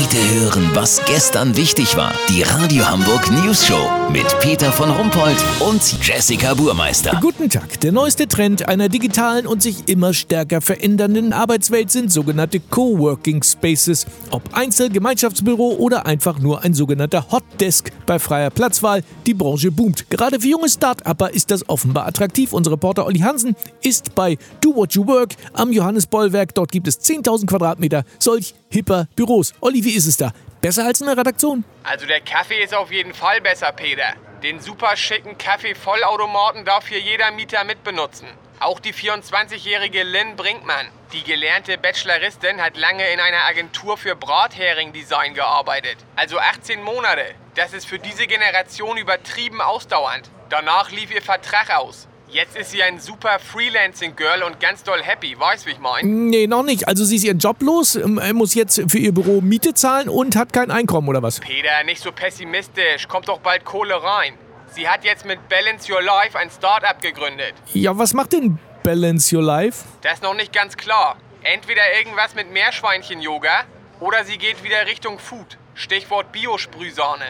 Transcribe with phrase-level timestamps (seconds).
[0.00, 2.12] Heute hören, was gestern wichtig war.
[2.28, 7.18] Die Radio Hamburg News Show mit Peter von Rumpold und Jessica Burmeister.
[7.20, 7.80] Guten Tag.
[7.80, 14.06] Der neueste Trend einer digitalen und sich immer stärker verändernden Arbeitswelt sind sogenannte Coworking Spaces.
[14.30, 17.90] Ob Einzel-, Gemeinschaftsbüro oder einfach nur ein sogenannter Hotdesk.
[18.06, 20.08] Bei freier Platzwahl, die Branche boomt.
[20.10, 22.52] Gerade für junge Start-Upper ist das offenbar attraktiv.
[22.52, 26.54] Unser Reporter Olli Hansen ist bei Do What You Work am Johannesbollwerk.
[26.54, 29.52] Dort gibt es 10.000 Quadratmeter solch hipper Büros.
[29.60, 30.32] Olli, wie ist es da?
[30.60, 31.64] Besser als in der Redaktion?
[31.82, 34.12] Also der Kaffee ist auf jeden Fall besser, Peter.
[34.42, 38.28] Den super schicken Kaffee-Vollautomaten darf hier jeder Mieter mitbenutzen.
[38.60, 45.32] Auch die 24-jährige Lynn Brinkmann, die gelernte Bacheloristin, hat lange in einer Agentur für Brathering-Design
[45.32, 45.96] gearbeitet.
[46.16, 47.24] Also 18 Monate.
[47.54, 50.28] Das ist für diese Generation übertrieben ausdauernd.
[50.50, 52.07] Danach lief ihr Vertrag aus.
[52.30, 56.28] Jetzt ist sie ein super Freelancing-Girl und ganz doll happy, weißt wie ich mein?
[56.28, 56.86] Nee, noch nicht.
[56.86, 60.36] Also sie ist ihren Job los, ähm, muss jetzt für ihr Büro Miete zahlen und
[60.36, 61.40] hat kein Einkommen oder was?
[61.40, 63.08] Peter, nicht so pessimistisch.
[63.08, 64.34] Kommt doch bald Kohle rein.
[64.72, 67.54] Sie hat jetzt mit Balance Your Life ein Startup gegründet.
[67.72, 69.86] Ja, was macht denn Balance Your Life?
[70.02, 71.16] Das ist noch nicht ganz klar.
[71.42, 73.64] Entweder irgendwas mit Meerschweinchen-Yoga
[74.00, 75.56] oder sie geht wieder Richtung Food.
[75.74, 77.24] Stichwort Biosprühsahne.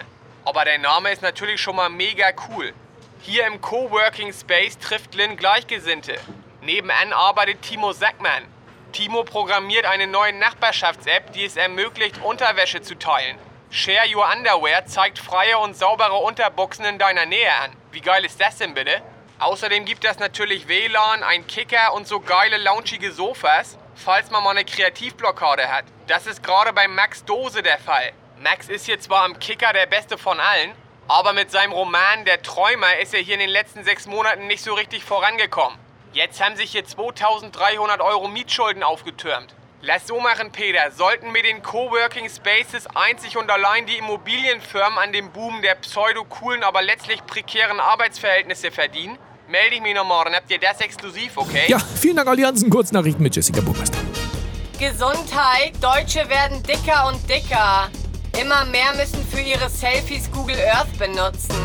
[0.44, 2.72] Aber der Name ist natürlich schon mal mega cool.
[3.20, 6.14] Hier im Coworking Space trifft Lynn Gleichgesinnte.
[6.62, 8.44] Nebenan arbeitet Timo Sackmann.
[8.92, 13.36] Timo programmiert eine neue Nachbarschafts-App, die es ermöglicht, Unterwäsche zu teilen.
[13.70, 17.72] Share Your Underwear zeigt freie und saubere Unterbuchsen in deiner Nähe an.
[17.90, 19.02] Wie geil ist das denn bitte?
[19.40, 24.50] Außerdem gibt es natürlich WLAN, ein Kicker und so geile launchige Sofas, falls man mal
[24.50, 25.84] eine Kreativblockade hat.
[26.06, 28.12] Das ist gerade bei Max Dose der Fall.
[28.40, 30.72] Max ist hier zwar am Kicker der Beste von allen,
[31.08, 34.62] aber mit seinem Roman Der Träumer ist er hier in den letzten sechs Monaten nicht
[34.62, 35.78] so richtig vorangekommen.
[36.12, 39.54] Jetzt haben sich hier 2300 Euro Mietschulden aufgetürmt.
[39.80, 40.90] Lass so machen, Peter.
[40.90, 46.64] Sollten mit den Coworking Spaces einzig und allein die Immobilienfirmen an dem Boom der pseudo-coolen,
[46.64, 50.34] aber letztlich prekären Arbeitsverhältnisse verdienen, melde ich mich noch morgen.
[50.34, 51.66] Habt ihr das exklusiv, okay?
[51.68, 52.70] Ja, vielen Dank, Olli Hansen.
[52.70, 53.98] Kurznachrichten mit Jessica Burmeister.
[54.78, 55.72] Gesundheit.
[55.80, 57.88] Deutsche werden dicker und dicker.
[58.40, 61.56] Immer mehr müssen für ihre Selfies Google Earth benutzen.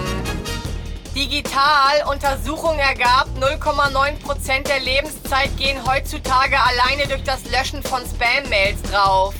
[1.15, 9.35] Digital, Untersuchung ergab, 0,9% der Lebenszeit gehen heutzutage alleine durch das Löschen von Spam-Mails drauf.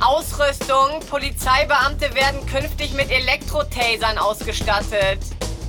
[0.00, 5.20] Ausrüstung, Polizeibeamte werden künftig mit Elektrotasern ausgestattet.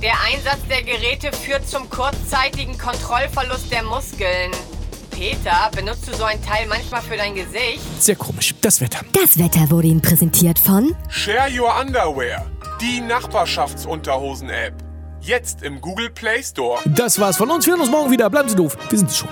[0.02, 4.50] Der Einsatz der Geräte führt zum kurzzeitigen Kontrollverlust der Muskeln.
[5.16, 7.80] Peter, benutzt du so ein Teil manchmal für dein Gesicht?
[7.98, 8.54] Sehr komisch.
[8.60, 9.00] Das Wetter.
[9.14, 12.44] Das Wetter wurde Ihnen präsentiert von Share Your Underwear,
[12.82, 14.74] die Nachbarschaftsunterhosen-App.
[15.22, 16.80] Jetzt im Google Play Store.
[16.84, 17.64] Das war's von uns.
[17.64, 18.28] Wir hören uns morgen wieder.
[18.28, 18.76] Bleiben Sie doof.
[18.90, 19.30] Wir sind es schon.